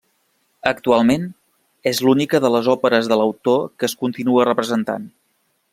[0.69, 1.27] Actualment,
[1.91, 5.09] és l'única de les òperes de l'autor que es continua representant.